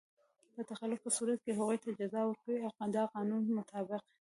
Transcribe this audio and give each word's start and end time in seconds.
په 0.53 0.61
تخلف 0.69 0.99
په 1.03 1.09
صورت 1.17 1.39
کې 1.45 1.51
هغوی 1.57 1.77
ته 1.83 1.89
جزا 1.99 2.21
ورکوي 2.25 2.57
د 2.93 2.97
قانون 3.15 3.43
مطابق. 3.57 4.01